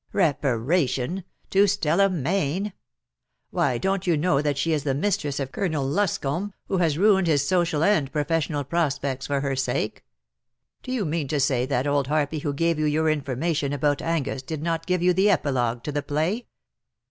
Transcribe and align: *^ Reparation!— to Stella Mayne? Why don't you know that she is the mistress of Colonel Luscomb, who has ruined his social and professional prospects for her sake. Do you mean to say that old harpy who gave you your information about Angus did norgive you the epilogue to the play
*^ 0.01 0.03
Reparation!— 0.13 1.25
to 1.51 1.67
Stella 1.67 2.09
Mayne? 2.09 2.73
Why 3.51 3.77
don't 3.77 4.07
you 4.07 4.17
know 4.17 4.41
that 4.41 4.57
she 4.57 4.73
is 4.73 4.83
the 4.83 4.95
mistress 4.95 5.39
of 5.39 5.51
Colonel 5.51 5.85
Luscomb, 5.87 6.53
who 6.67 6.77
has 6.77 6.97
ruined 6.97 7.27
his 7.27 7.47
social 7.47 7.83
and 7.83 8.11
professional 8.11 8.63
prospects 8.63 9.27
for 9.27 9.41
her 9.41 9.55
sake. 9.55 10.03
Do 10.81 10.91
you 10.91 11.05
mean 11.05 11.27
to 11.27 11.39
say 11.39 11.67
that 11.67 11.85
old 11.85 12.07
harpy 12.07 12.39
who 12.39 12.51
gave 12.51 12.79
you 12.79 12.85
your 12.85 13.11
information 13.11 13.73
about 13.73 14.01
Angus 14.01 14.41
did 14.41 14.63
norgive 14.63 15.03
you 15.03 15.13
the 15.13 15.29
epilogue 15.29 15.83
to 15.83 15.91
the 15.91 16.01
play 16.01 16.47